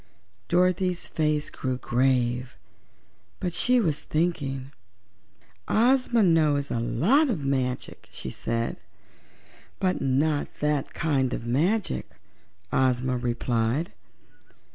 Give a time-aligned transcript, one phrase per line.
[0.47, 2.57] Dorothy's face grew grave;
[3.39, 4.71] but she was thinking.
[5.67, 8.77] "Ozma knows a lot of magic," she said.
[9.79, 12.09] "But not that kind of magic,"
[12.73, 13.93] Ozma replied.